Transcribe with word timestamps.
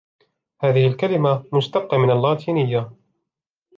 هذه 0.61 0.87
الكلمة 0.87 1.43
مشتقة 1.53 1.97
من 1.97 2.11
اللاتينية. 2.11 2.91